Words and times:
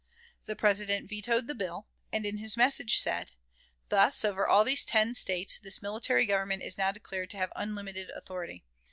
The 0.45 0.55
President 0.55 1.07
vetoed 1.07 1.45
the 1.45 1.53
bill, 1.53 1.85
and 2.11 2.25
in 2.25 2.37
his 2.37 2.57
message 2.57 2.97
said: 2.97 3.33
"Thus, 3.89 4.25
over 4.25 4.47
all 4.47 4.63
these 4.63 4.83
ten 4.83 5.13
States, 5.13 5.59
this 5.59 5.79
military 5.83 6.25
government 6.25 6.63
is 6.63 6.75
now 6.75 6.91
declared 6.91 7.29
to 7.29 7.37
have 7.37 7.53
unlimited 7.55 8.09
authority. 8.15 8.63